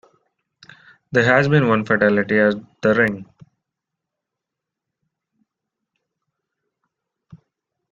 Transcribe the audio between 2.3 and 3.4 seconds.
at the ring.